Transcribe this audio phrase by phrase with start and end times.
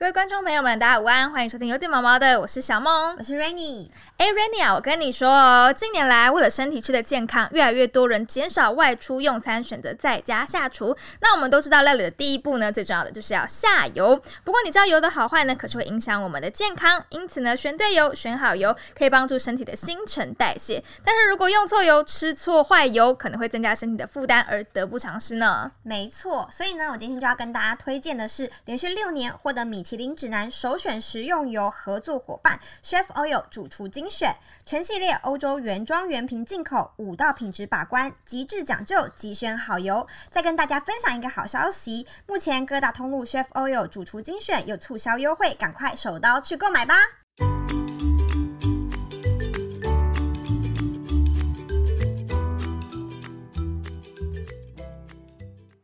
[0.00, 3.90] 各位观众朋友们，大家午安，欢迎收听有点毛毛的，我是小梦，我是 Rainy。
[4.16, 10.96] 哎，Rainy 啊，我跟你说哦，近年来为了身体吃的健康，越来越多人减少外出用餐，选择在家下厨。
[11.20, 14.18] 那我们都知道，料理的第一步呢，最重要的就是要下油。
[14.42, 17.04] 不过你知道油的好坏呢，可是会影响我们的健康。
[17.10, 20.82] 因此呢，选对油，选好油，可以帮助身体的新陈代谢。
[21.04, 25.70] 但是如果用错油，吃错坏油，可能会增加身体的负担，而得不偿失呢。
[25.82, 34.32] 没错，所以呢，我今天就要跟大家推荐的是连续六年获得米其林指南首选食用油合作伙伴 Chef Oil 主厨精选，
[34.64, 40.06] 全系列欧洲原装原瓶进口，五道品质把关，极致讲究，极选好油。
[40.30, 46.94] 再跟大家分享一个好消息，目前各大通路 Chef Oil 主厨精选有促销优惠，赶快手刀去购买吧！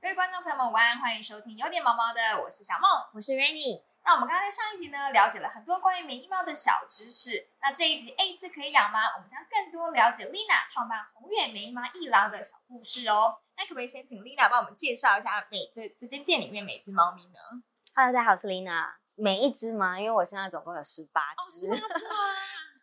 [0.01, 2.89] 各位观众朋友们，晚安，欢迎收听有点毛毛的，我是小梦。
[3.13, 3.83] 我是 Rainy。
[4.07, 7.51] 那我们刚刚在上一集呢，了解了很多关于免疫猫的小知识。
[7.61, 9.01] 那这一集，哎，这可以养吗？
[9.17, 13.37] 我们将更多了解 Lina 创办宏远免疫猫一郎的小故事哦。
[13.57, 17.41] 那可不可以先请 Lina 帮我们介绍一下每这这间店里面每只猫咪呢
[17.97, 18.93] ？Hello，大家好，我是 Lina。
[19.17, 19.99] 每一只吗？
[19.99, 21.69] 因为我现在总共有十八只。
[21.69, 22.15] 哦，十八只啊！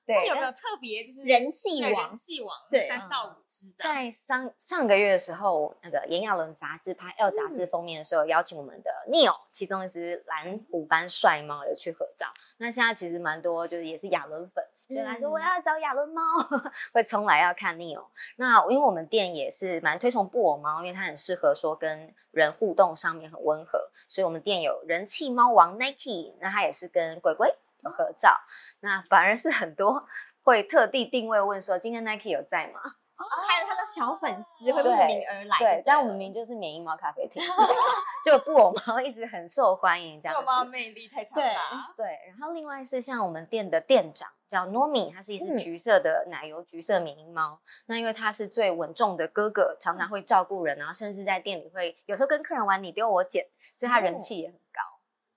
[0.05, 2.07] 对，有没有特别就是人气王？
[2.07, 3.71] 人气王，对，三到五只。
[3.71, 12.27] 在上上个月的时候，那个炎亚纶杂志拍《L》杂志封面的时候，邀请我们的 Neil，其中一只蓝虎斑帅猫有去合照。
[12.57, 16.21] 那现在其实蛮多，就是也是亚纶粉，就来说我要找亚纶猫，
[16.93, 18.03] 会冲来要看 Neil。
[18.35, 23.79] 那因为我们店也是蛮推崇布偶猫，因为它很适合说跟人互动上面很温和，
[24.09, 27.55] 所以我们店有人气猫王 Nike，那它也是跟鬼鬼。
[27.83, 28.39] 有合照，
[28.79, 30.07] 那反而是很多
[30.43, 32.81] 会特地定位问说，今天 Nike 有在吗？
[33.15, 35.57] 哦，还有他的小粉丝会慕名而来。
[35.59, 37.43] 对，但我们名就是缅因猫咖啡厅，
[38.25, 40.33] 就布偶猫一直很受欢迎，这样。
[40.33, 41.93] 布偶猫魅力太强大。
[41.95, 47.61] 对，然后另外是像我们店的店长叫 Nomi，它是一只橘色的奶油橘色缅因猫。
[47.85, 53.45] 那因为它是最稳重的哥哥，常常会照顾人，然后甚至在店里会有时候跟客人玩你丢我捡，
[53.75, 54.81] 所以它人气也很高。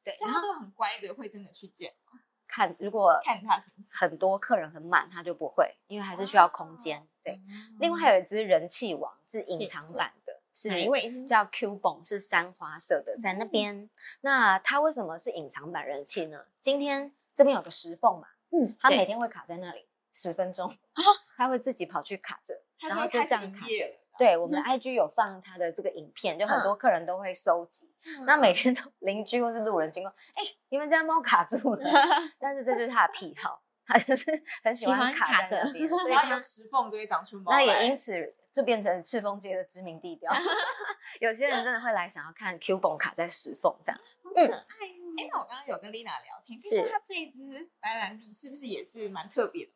[0.02, 2.20] 对，然后都很乖的，会真的去捡吗？
[2.46, 7.06] 看，如果看他心情，很多客人很满，他就不会，因为还是需要空间。
[7.22, 7.40] 对，
[7.80, 11.24] 另外还有一只人气王是隐藏版的，是哪一位？
[11.26, 13.90] 叫 Q 蹦，是三花色的，在那边。
[14.20, 16.44] 那它为什么是隐藏版人气呢？
[16.60, 21.02] 今天这边有个石缝嘛，嗯，它每天会卡在那里十分钟啊，
[21.36, 23.72] 它会自己跑去卡着，然后就这样卡着。
[24.18, 27.90] 对，我们的 IG 有放他的这个影片，就很多客人都会收集。
[28.26, 31.90] 那每天都邻居或是路人经过，哎，你们家猫卡住了。
[32.38, 37.52] 但是这就是他的癖好，他就是很喜欢卡着，所以有石缝就会长出毛。
[37.52, 40.32] 那也因此就变成赤峰街的知名地标。
[41.20, 44.86] 有些人真的会来想要看 Q 蹦卡在石缝这样，好可爱。
[45.18, 49.72] 哎，那我刚刚有跟 Lina 聊天，听说他这一只白兰地是不是也是蛮特别的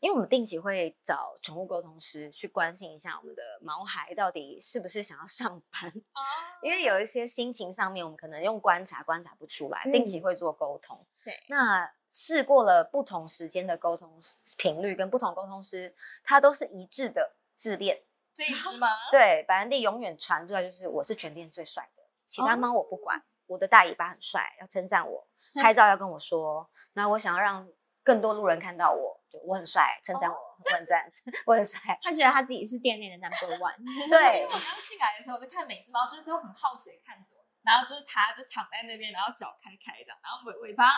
[0.00, 6.20] 因为我们定期会找宠物沟通师去关心一下我们的毛孩到底是不是想要上班哦，
[6.62, 11.04] 因为有一些心情上面我们可能用观察观察不出来，定期会做沟通。
[11.24, 14.22] 对，那试过了不同时间的沟通
[14.56, 18.02] 频率跟不同沟通师，它都是一致的自恋。
[18.32, 18.88] 这一只吗？
[19.10, 25.26] 对，白兰地永远传出来就是我是全店最帅的，其他猫我不管，我的大尾巴很帅，要称赞我，
[25.60, 27.68] 拍照要跟我说，那我想要让。
[28.04, 31.10] 更多路人看到我就我很帅，称赞我，我很赞，
[31.46, 31.98] 我很帅。
[32.02, 33.76] 他觉得他自己是店内的 number one。
[34.10, 40.90] 对，我刚进来的时候，我就看每只猫，就是都很好奇的看着我，然后就是它就躺在那边，然后脚开开的，然后尾尾巴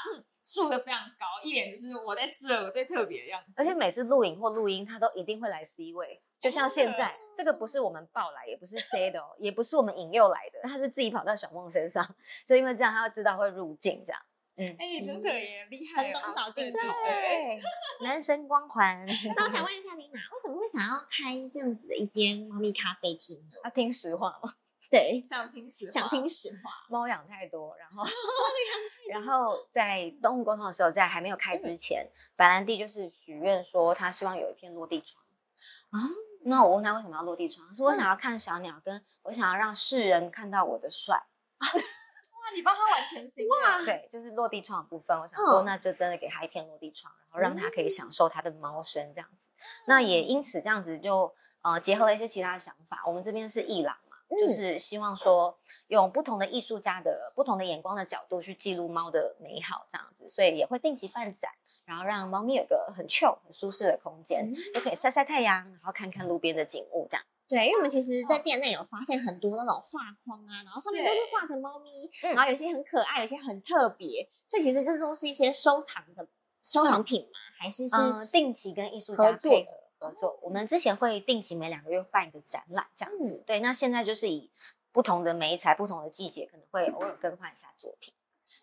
[0.43, 3.53] 竖的非常高，一脸就是我在这，我最特别的样子。
[3.57, 12.15] 而且每次录影或录音，它都一定会来 C 位，就像现在这个不是我们抱来，也不是 C 的哦，也不是我们引诱来的，它是自己跑到小梦身上，
[12.47, 14.21] 就因为这样，它会知道会入镜这样。
[14.79, 16.05] 哎，真的耶，厉害！
[16.05, 17.61] 很懂找镜头，对，
[18.07, 19.07] 男神光环。
[19.37, 23.59] 那我想问一下，丽娜，为什么会想要开这样子的一间猫咪咖啡厅呢？
[23.65, 24.55] 要听实话吗？
[24.91, 26.71] 对，想听实，想听实话。
[26.89, 28.05] 猫养太多，然后，
[29.09, 35.25] 然后在动物沟通的时候，在还没有开之前，白兰地就是许愿说，他希望有一片落地窗。
[35.91, 35.99] 啊，
[36.45, 41.23] 那我问他为什么要落地窗，他说我想要看小鸟，跟我想要让世人看到我的帅。
[42.55, 43.85] 你帮他完成心哇！
[43.85, 49.51] 对，就是落地窗的部分，我想说，那就真的给他一片落地窗，然后让他可以享受他的猫生这样子。
[49.87, 53.03] 那也因此这样子就呃结合了一些其他的想法。
[53.07, 55.59] 我们这边是艺廊嘛，就是希望说
[55.89, 61.51] 用不同的艺术家的不同的眼光的角度去记录猫的美好这样子，所以也会定期办展，
[61.85, 67.25] 然后让猫咪有个很 chill 很舒适的空间，就可以晒晒太阳，然后看看路边的景物这样。
[67.51, 71.91] 对，因为我们其实，在店内有发现很多那种画框啊，然后上面都是画着猫咪，
[72.23, 76.29] 嗯然后有些很可爱，有些很特别，所以其实这都是一些收藏的
[76.63, 80.39] 收藏品嘛，还是是、嗯，定期跟艺术合作家配合合作。
[80.43, 83.43] 我们之前会定期每两个月办一个展览，这样子。
[83.45, 84.49] 对，那现在就是以
[84.93, 88.15] 不同的媒材、不同的季节，可能会偶尔更换一下作品。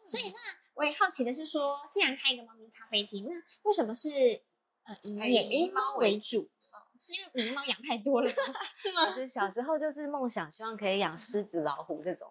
[0.06, 0.40] 所以那
[0.76, 4.10] 我也好奇的是说，既然开一个猫咪咖啡厅，那为什么是
[4.86, 6.50] 呃以哎缅因猫为主？
[6.98, 8.30] 哦是因为缅因猫养太多了？
[8.76, 9.06] 是吗？
[9.16, 12.28] 就是小时候就是梦想，希望可以养狮子、老虎这种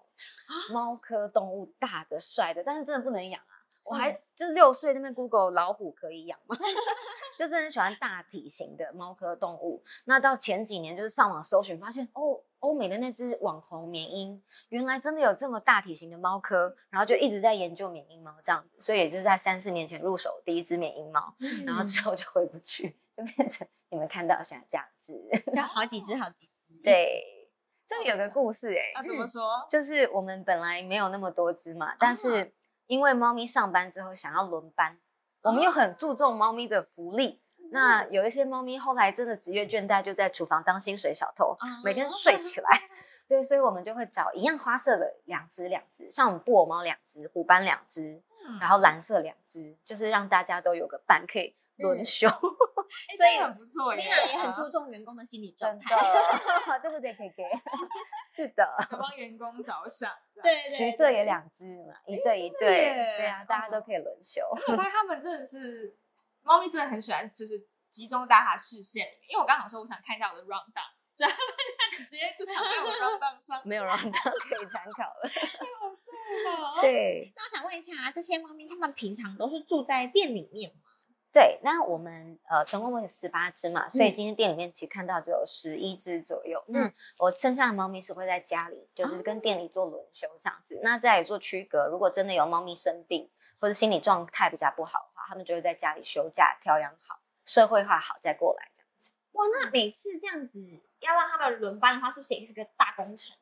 [0.72, 3.54] 猫科动物，大的、帅的，但是真的不能养啊。
[3.84, 6.56] 我还就是六岁那边 Google 老虎可以养吗？
[7.38, 9.80] 就是很喜欢大体型的猫科动物。
[10.06, 18.76] 那到前几年就是上网搜寻，发现哦，欧美的那只网红缅因，原来真的有这么大体型的猫科，然后就一直在研究缅因猫这样子。
[18.80, 25.14] 所以也就是在三四年前入手第一只缅因猫，然后之后就回不去，就变成你们看到现在这样子。
[25.52, 26.72] 就 好几只，好几只。
[26.82, 27.48] 对，
[27.86, 29.66] 这个有个故事哎、啊怎么说？
[29.70, 32.52] 就是我们本来没有那么多只嘛，但是
[32.86, 34.98] 因为猫咪上班之后想要轮班，
[35.42, 37.40] 我们又很注重猫咪的福利。
[37.72, 42.82] 那有一些猫咪后来真的职业倦怠，就在厨房当薪水小偷，每天睡起来。
[43.26, 48.22] 对，所以我们就会找一样花色的两只两只，像我们布偶猫两只，虎斑两只，
[48.60, 52.28] 然后蓝色两只，就是让大家都有个伴可以轮休。
[53.08, 54.02] 哎，所以很不错耶。
[54.02, 55.96] 丽娜也很注重员工的心理状真态。
[55.96, 57.42] 的，对不对？K K，
[58.36, 58.66] 是的。
[58.92, 60.12] 有帮员工着想。
[60.42, 64.42] 对对橘色也两只嘛，一对一对，耶对啊，大家都可以轮休。
[64.54, 65.96] 而且我发现他们真的是，
[66.42, 69.30] 猫咪真的很喜欢，就是集中在它视线里面。
[69.30, 75.28] 因为我刚好说我想看一下我的 round down，就他们直接就躺在我 round down 上，没有让它可以参考了。
[75.28, 75.40] 太
[75.80, 76.12] 好笑
[76.74, 76.80] 了。
[76.82, 80.85] 对那我想问一下，这些猫咪它们平常都是住在店里面吗？
[81.32, 86.64] 对，那我们呃总共有十八只嘛，所以嗯今天店里面其实看到只有十一只左右。
[86.68, 90.80] 嗯嗯，我剩下的猫咪是会在家里，就是跟店里做轮休这样子。
[90.82, 93.30] 那再做区隔，如果真的有猫咪生病
[93.60, 99.10] 或者心理状态比较不好的话，他们就会在家里休假调养好，社会化好再过来这样子。
[99.32, 100.60] 哇，那每次这样子
[101.00, 103.40] 要让他们轮班的话，是不是也是个大工程啊？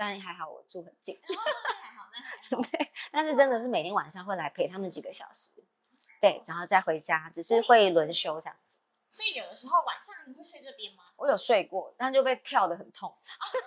[0.00, 2.62] 但还好我住很近，那还好，那还好。
[2.70, 5.50] 对但是真的是每天晚上会来陪他们几个小时，
[6.20, 8.78] 对，然后再回家，只是会轮休这样子。
[9.10, 11.02] 所以有的时候晚上你会睡这边吗？
[11.16, 13.12] 我有睡过，但就被跳的很痛。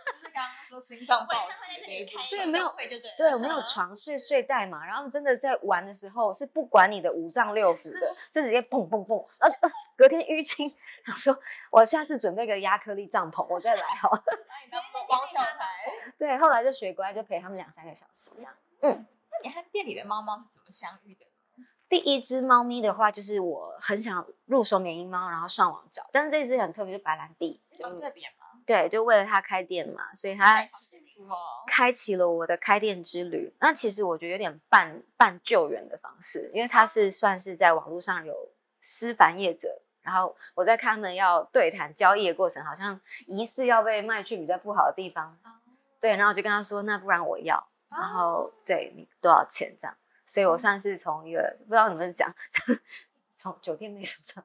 [0.05, 2.05] 就是刚刚说心脏暴击。
[2.29, 2.73] 对 没有
[3.17, 10.73] 对我们有床睡睡袋嘛，然后真的在玩的时候是不管你的五脏六腑的， 就直接蹦蹦蹦，然后、呃、隔天淤青，
[11.05, 11.37] 想说
[11.69, 14.23] 我下次准备个亚克力帐篷，我再来好了。
[14.47, 16.13] 那你知道猫猫跳台？
[16.17, 18.55] 对，后来就学乖，就陪他们两三个小时这样。
[18.83, 21.25] 嗯那你和店里的猫猫是怎么相遇的？
[21.91, 27.59] 第一只猫咪的话，就是我很想入手缅因猫，然后上网找，但是这只很特别，就是白兰地，
[27.97, 28.45] 这边吗？
[28.65, 30.65] 对，就为了它开店嘛，所以它。
[31.67, 33.53] 开启了我的开店之旅。
[33.59, 38.33] 那其实我觉得有点半半救援的方式，因为它是算是在网络上有
[38.79, 45.37] 私繁业者，然后我在看他们要对谈交易的过程，好像疑似要被卖去比较不好的地方，
[45.99, 49.95] 对，然后我就跟他说，那不然我要，然后对你多少钱这样，
[50.31, 52.73] 所以我算是从一个不知道你们讲，就
[53.35, 54.41] 从酒店妹手上，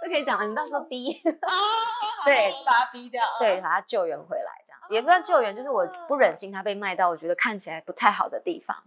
[0.00, 1.12] 这可以讲，你到时候逼。
[2.24, 3.22] 对把它逼掉。
[3.38, 8.82] 对，把它救援回来，这样也不算救援，就是我不忍心它被卖到我觉得看起来不太好的地方，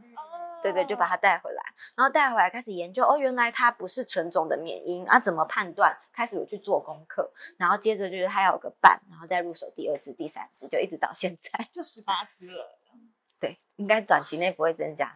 [0.63, 1.61] 对对，就把它带回来，
[1.95, 5.95] 然后带回来开始研究，哦，原来它不是纯种的缅因啊，怎么判断？
[6.11, 12.79] 开始我去做功课，然后接着就是它要有个伴，然后再入手第二只、第三只，就一直到现在，就十八只了。
[13.39, 15.15] 对，应该短期内不会增加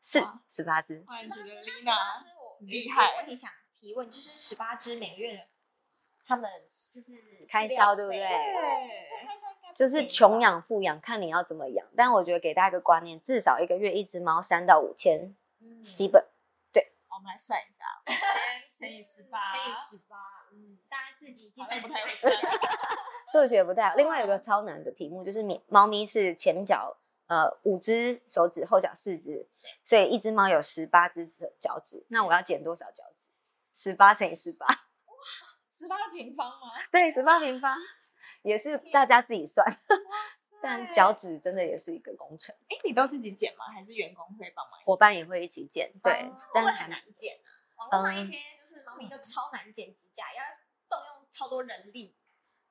[0.00, 1.04] 是哇十八只，
[2.60, 5.40] 厉害有问题想提问，就是十八只每个月的
[6.24, 6.50] 他们
[6.92, 7.14] 就是
[7.50, 8.28] 开销对不对对
[9.74, 16.24] 就是穷养富养，看你要怎么养，但我觉得给大家一个观念，至少一个月一只猫三到五千，嗯基本。
[16.72, 18.18] 对我们来算一下，五千
[18.68, 20.16] 乘以十八， 乘以十八，
[20.52, 22.32] 嗯，大家自己计算不太会算。
[23.32, 23.94] 数学不太好。
[23.96, 26.96] 另外有个超难的题目，就是咪猫咪是前脚
[27.28, 29.48] 呃五只手指，后脚四只，
[29.84, 31.24] 所以一只猫有十八只
[31.60, 33.30] 脚趾，那我要剪多少脚趾？
[33.72, 34.66] 十八乘以十八，
[35.70, 36.72] 十八平方吗？
[36.90, 37.76] 对，十八平方，
[38.42, 39.64] 也是大家自己算。
[40.60, 43.66] 但脚趾真的也是一个工程，哎，你都自己剪吗？
[43.72, 44.80] 还是员工会帮忙？
[44.82, 47.46] 伙伴也会一起剪，对哦，但是会很难剪啊？
[47.76, 50.42] 网络上一嗯些就是猫咪都超难剪指甲，要
[50.88, 52.16] 动用超多人力。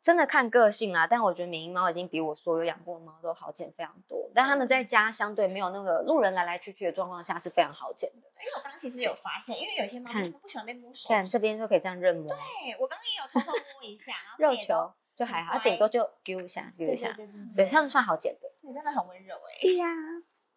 [0.08, 4.32] 真的看个性啦，但我觉得缅因猫已经比我所有养过的猫都好捡非常多。
[4.34, 8.30] 但它们在家相对没有那个路人来来去去的状况下是非常好捡的。
[8.40, 12.38] 因为我刚刚其实有发现，因为有些猫它们不喜欢被摸手看指，这边就可以这样任摸，对
[12.80, 17.14] 我刚刚也有偷偷摸一下， 然后肉球就还好，顶多就丢一下丢对一下，
[17.54, 18.50] 对，它们算好捡的。
[18.62, 19.60] 你真的很温柔哎。
[19.62, 19.86] 对呀，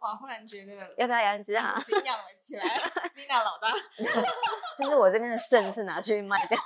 [0.01, 1.79] 哇，忽然觉得要不要养一只啊？
[1.83, 2.65] 敬仰了起来。
[3.15, 3.69] 丽娜老大，
[4.79, 6.57] 就是我这边的肾是拿去卖的，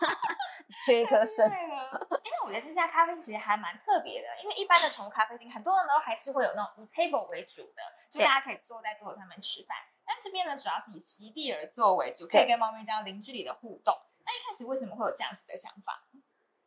[0.86, 1.48] 缺一颗肾。
[1.48, 9.76] 对了，因为我觉得这家咖啡厅其实还蛮特别的，因为一般的宠物咖啡厅，很多人都还是会有那种以 table 为主的，就大家可以坐在桌子上面吃饭。
[10.06, 13.96] 但这边呢，主要是以席地而坐为主，可以跟猫咪这样零距离的互动。
[14.24, 16.03] 那一开始为什么会有这样子的想法？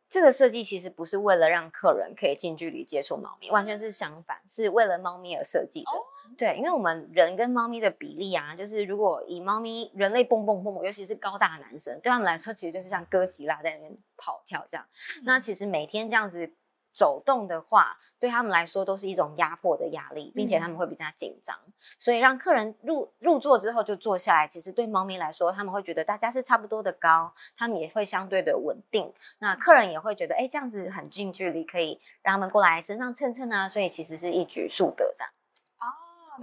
[0.08, 5.90] 这个设计其实不是为了让客人可以近距离接触猫咪，完全是相反，是为了猫咪而设计的。
[5.90, 6.02] 哦
[6.36, 14.86] 对，因为我们人跟猫咪的比例啊，就是如果以猫咪人类蹦蹦蹦蹦，尤其是高大的男生，对他们来说其实就是像哥吉拉在那边跑跳这样。
[15.24, 16.52] 那其实每天这样子
[16.98, 21.56] 走动的话，对他们来说都是一种压迫的压力，并且他们会比较紧张。
[21.96, 29.14] 所以让客人入入座之后就坐下来，其实对猫咪来说，他们会觉得大家是差不多的高，他们也会相对的稳定。
[29.38, 35.32] 那客人也会觉得，哎，这样子很近距离，可以让他们过来身上蹭蹭啊，所以其实是一举数得这样。
[35.78, 35.86] 哦，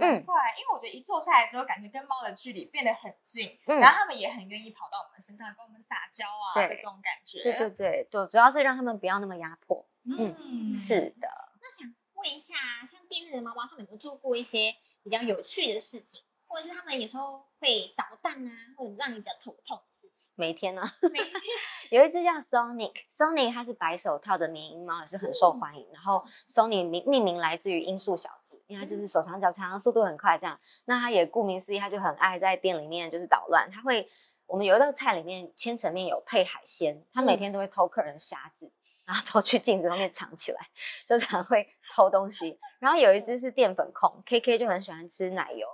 [0.00, 7.42] 难怪，因为我觉得一坐下来之后，感觉跟猫的距离变得很近，嗯然后他们也很愿意跑到我们身上跟我们撒娇啊对这种感觉。
[7.42, 9.84] 对对对，就主要是让他们不要那么压迫。
[10.06, 11.28] 嗯，是的，
[11.60, 12.54] 那想问一下，
[12.86, 20.28] 像店内的猫猫，他们有没有做过一些比较有趣的事情，或者是他们有时候会捣蛋啊，或者让你比较头痛的事情？
[20.36, 21.32] 每天呢、每天
[21.90, 25.88] 有一只叫 Sonic，Sonic 它是白手套的缅因猫，也是很受欢迎。
[25.92, 30.58] 然后 Sonic 命命名来自于音速小子，因为它就是手长脚长，速度很快这样。
[30.84, 33.70] 那它也顾名思义，它就很爱在店里面就是捣乱。
[33.70, 34.08] 它会，
[34.46, 38.70] 我们有一道菜里面千层面有配海鲜，它每天都会偷客人的虾子，
[39.06, 40.68] 然后偷去镜子后面藏起来，
[41.06, 42.58] 就常会偷东西。
[42.80, 45.66] 然后有一只是淀粉控，KK 就很喜欢吃奶油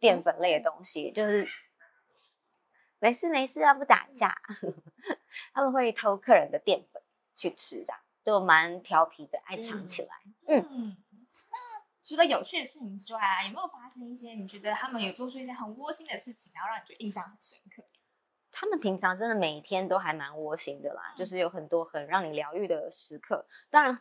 [0.00, 1.46] 淀粉类的东西，就是
[2.98, 4.40] 没事没事啊，不打架。
[5.52, 7.02] 他们会偷客人的淀粉
[7.36, 10.16] 去吃，这样就蛮调皮的，爱藏起来。
[10.46, 10.96] 嗯，
[11.50, 11.56] 那
[12.02, 17.84] 除了有趣的事情之外啊，有没有发生一些你觉得他们有做出一些很窝心的事情，然后让你觉得印象很深刻？
[18.60, 23.46] 他们平常真的每天都还蛮窝心的啦，就是有很多很让你疗愈的时刻。
[23.70, 24.00] 当然，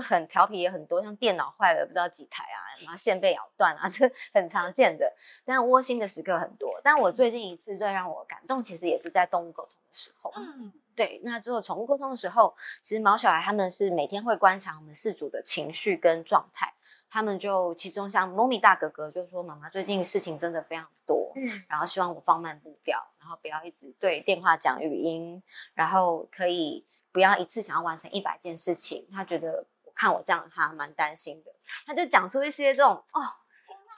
[0.00, 5.12] 很调皮也很多，像电脑坏了不知道几台啊，然后线被咬断啊， 这很常见的。
[5.44, 6.80] 但窝心的时刻很多。
[6.84, 10.32] 但我最近一次最让我感动，其实也是在动物沟通的时候。
[10.36, 16.72] 嗯，对，那做宠物沟通的时候，其实毛小孩他们是每天会观察我们饲主的情绪跟状态。
[17.10, 25.42] 他们就其中像 Momi 大哥哥就说：“妈妈最近事情真的非常多，嗯，然后希望我放慢步调，然后不要一直对电话讲语音，
[25.74, 29.08] 然后可以不要一次想要完成一百件事情。
[29.12, 31.50] 他觉得我看我这样，他蛮担心的。
[31.86, 33.22] 他就讲出一些这种哦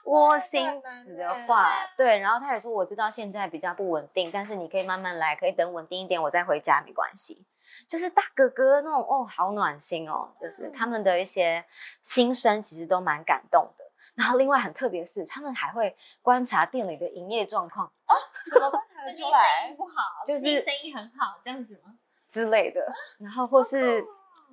[0.05, 0.65] 窝心
[1.05, 7.45] 子的话，对，然后他也说我知道现在比较不稳定，但是你可以慢慢来，可以等稳定一点我再回家没关系。
[7.87, 11.63] 就是大哥哥那种哦，好暖心哦，就是他们的一些
[12.01, 13.85] 心声其实都蛮感动的。
[14.13, 18.15] 然后另外很特别的是，他们还会观察店里的营业状况哦
[18.51, 19.73] 怎么观察 出来意？
[19.75, 19.93] 不好，
[20.25, 21.95] 就是生意很好，这样子吗？
[22.29, 22.85] 之类的，
[23.19, 24.05] 然后或是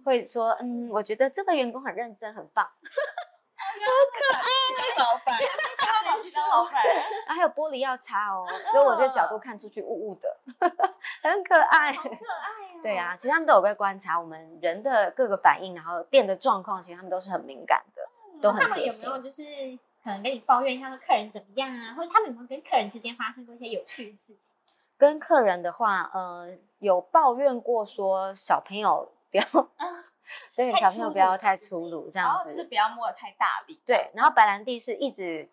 [0.05, 2.69] 会说，嗯，我觉得这个员工很认真，很棒。
[3.79, 5.35] 当老板，
[5.77, 6.83] 他跑去当老板，
[7.27, 10.37] 啊，还有玻璃要擦哦，所以我这个角度看出去雾雾的，
[11.23, 11.93] 很可爱。
[11.93, 12.15] 好可爱
[12.75, 12.81] 哦。
[12.83, 18.03] 对啊，其实他们都有在观察我们人的各个反应，然后店的状况，其实他们都是很敏感的，
[18.41, 18.99] 都很他们有没。
[19.05, 19.43] 有就是
[20.03, 24.55] 可能跟你抱怨一下说客人怎么样啊，或者他们有没有跟客人之间发生过一些有趣的事情？
[24.97, 29.45] 跟客人的话，呃，有抱怨过说小朋友不要，
[30.55, 32.53] 对太小朋友不要太粗鲁这然后样子。
[32.53, 33.81] 就是不要摸得太大力。
[33.85, 35.49] 对，然后白兰地是一直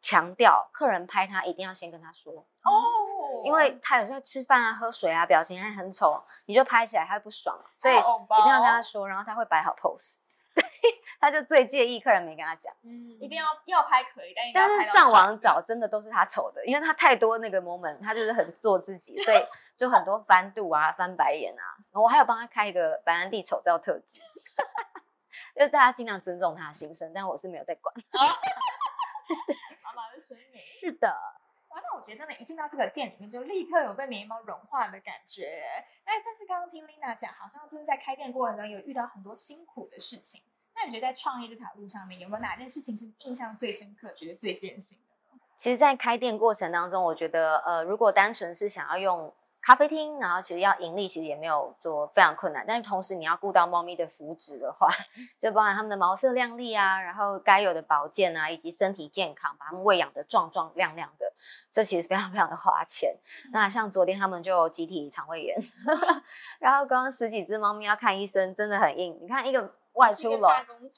[0.00, 10.16] 强调客人拍他一定要先跟他说，哦，因为他有时候吃饭啊、喝水啊，表情还很丑，你就拍起来他会不爽，所以一定要跟他说，然后他会摆好 pose。
[10.54, 10.62] 对，
[11.20, 12.72] 他就最介意客人没跟他讲。
[12.82, 19.38] 嗯，一定要要拍可以，但一定要但是上网找真的都是他丑的，因为他太多那个 moment，他就是很做自己，所以
[19.76, 21.62] 就很多翻肚啊、翻白眼啊。
[21.92, 24.20] 我还有帮他开一个白兰地丑照特辑，
[25.56, 27.94] 就是大家尽量尊重他的心声，但我是没有在管。
[29.82, 30.44] 妈妈的声音。
[30.80, 31.16] 是的，
[32.04, 35.62] 觉得真的，一进到这个店里面，就立刻有被绵猫融化的感觉。
[36.04, 40.42] 哎，但是刚刚听 Lina 讲，好像就是在开店过程中有遇到很多辛苦的事情。
[40.76, 45.14] 那你觉得在创业这条路上面，有没有哪件事情是印象最深刻、觉得最艰辛的？
[45.56, 49.32] 其实，在开店过程当中，我觉得，呃，如果单纯是想要用
[49.64, 52.66] 咖啡厅，然后其实要盈利，其实也没有做非常困难。
[52.68, 54.86] 但是同时你要顾到猫咪的福祉的话，
[55.40, 61.32] 就包含它们的毛色亮丽啊，然后该有的保健啊，以及身体健康，把它们喂养的壮壮亮亮的，
[61.72, 63.16] 这其实非常非常的花钱。
[63.52, 65.56] 那像昨天他们就集体肠胃炎，
[66.60, 69.18] 然后刚刚十几只猫咪要看医生，真的很硬。
[69.22, 70.52] 你看一个外出笼，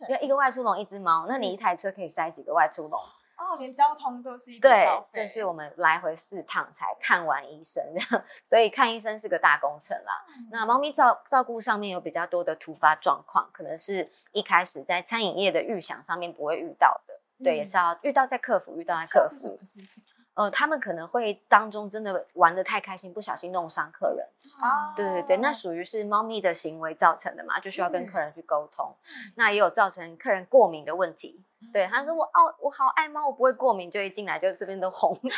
[0.08, 3.00] 要一个外出笼一只猫，那你一台车可以塞几个外出笼？
[3.46, 10.24] 哦，连交通都是一个对，就是我们来回四趟才看完医生 这样，所以看医生是个大工程啦。
[10.50, 19.36] 那猫咪照照顾上面有比较多的突发状况，可能是一开始在餐饮业的预想上面不会遇到的，对，也是要遇到再克服，遇到再克服。
[19.36, 20.02] 什么事情？
[20.36, 24.26] 呃，他们可能会当中真的玩的太开心，不小心弄伤客人。
[24.60, 28.94] 哦，对对对，那属于是猫咪的行为造成的嘛，就需要跟客人去沟通。
[29.34, 31.42] 那也有造成客人过敏的问题。
[31.72, 35.32] 对，他说我哦，我好爱猫，我不会过敏，就一进来就这边都红掉。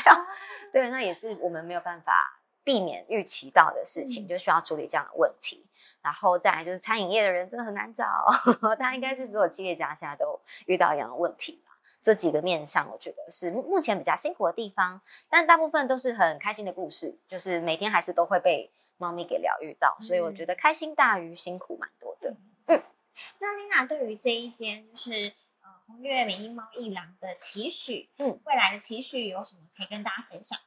[0.73, 5.65] 对，那也是我们没有办法避免预期到的事情，就需要处理这样的问题。
[6.03, 8.05] 然后再来就是餐饮业的人真的很难找，
[8.79, 11.63] 他应该是所有企业家现在都遇到一样的问题。
[12.01, 22.35] 这几个面向，我觉得是目目前比较辛苦的地方，但大部分都是很开心的故事，就是每天还是都会被猫咪给疗愈到，所以我觉得开心大于辛苦蛮多的。
[22.67, 22.83] 嗯，
[23.41, 30.59] 那丽娜对于这一间就是呃红月美英猫一郎的期许，嗯，未来的期许有什么可以跟大家分享？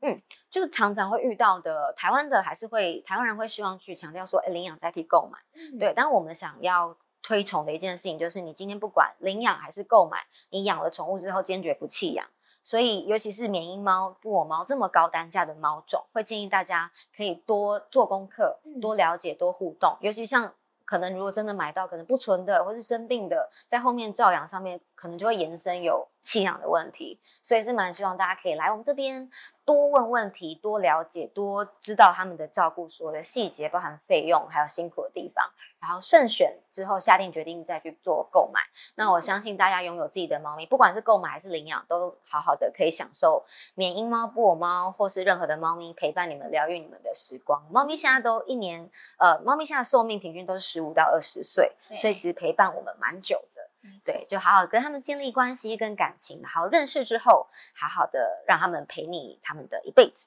[0.00, 5.38] 嗯，就是常常会遇到的，台湾的还是会台湾人会希望去强调说，哎，领养代替购买，
[5.78, 6.96] 对，但我们想要。
[7.22, 12.26] 推崇的一件事情就是，你今天不管领养还是购买，你养了宠物之后坚决不弃养。
[12.64, 19.96] 所以，尤其是缅因猫、布偶猫这么高单价的猫种，会建议大家可以多做功课，多了解，多互动。
[20.00, 20.52] 尤其像
[20.84, 27.20] 可能如果真的买到可能不纯的或是生病的，在后面照养上面可能就会延伸有弃养的问题。
[27.42, 29.30] 所以是蛮希望大家可以来我们这边。
[29.64, 35.44] 多问问题，多了解，多知道他们的照顾所有的细节，包含费用还有辛苦的地方，
[35.78, 38.62] 然后慎选之后下定决定再去做购买。
[38.94, 47.62] 那我相信大家拥有自己的猫咪，不管是购买还是领养，都好好的可以享受缅因猫、布偶猫或是任何的猫咪陪伴你们、疗愈你们的时光。
[47.70, 53.57] 猫咪现在都一年，呃，猫咪现在寿命平均都是十五到二十岁，所以其实陪伴我们蛮久的。
[54.04, 60.26] 对，就好好跟他们建立关系跟感情，然后认识之后，好好的让他们陪你他们的一辈子。